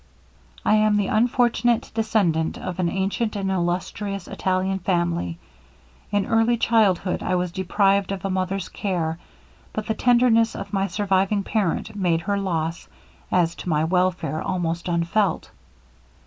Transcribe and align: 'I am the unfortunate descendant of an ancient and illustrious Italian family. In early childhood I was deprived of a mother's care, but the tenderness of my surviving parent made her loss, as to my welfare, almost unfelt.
'I 0.65 0.73
am 0.77 0.97
the 0.97 1.05
unfortunate 1.05 1.91
descendant 1.93 2.57
of 2.57 2.79
an 2.79 2.89
ancient 2.89 3.35
and 3.35 3.51
illustrious 3.51 4.27
Italian 4.27 4.79
family. 4.79 5.37
In 6.11 6.25
early 6.25 6.57
childhood 6.57 7.21
I 7.21 7.35
was 7.35 7.51
deprived 7.51 8.11
of 8.11 8.25
a 8.25 8.29
mother's 8.31 8.67
care, 8.67 9.19
but 9.73 9.85
the 9.85 9.93
tenderness 9.93 10.55
of 10.55 10.73
my 10.73 10.87
surviving 10.87 11.43
parent 11.43 11.95
made 11.95 12.21
her 12.21 12.39
loss, 12.39 12.87
as 13.31 13.53
to 13.61 13.69
my 13.69 13.83
welfare, 13.83 14.41
almost 14.41 14.87
unfelt. 14.87 15.51